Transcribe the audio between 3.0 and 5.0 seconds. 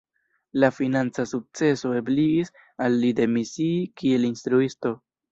li demisii kiel instruisto.